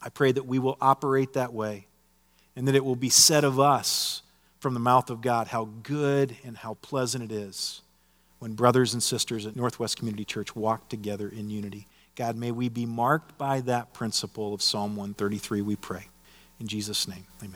[0.00, 1.88] I pray that we will operate that way
[2.58, 4.22] and that it will be said of us
[4.58, 7.82] from the mouth of God how good and how pleasant it is
[8.40, 11.86] when brothers and sisters at Northwest Community Church walk together in unity.
[12.16, 16.08] God, may we be marked by that principle of Psalm 133, we pray.
[16.58, 17.54] In Jesus' name, amen.